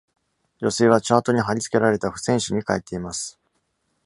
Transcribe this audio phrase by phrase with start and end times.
[0.59, 3.39] 女性は、チャートに貼り付けられた付箋紙に書いています。